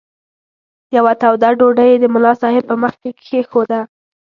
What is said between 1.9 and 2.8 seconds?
یې د ملا صاحب په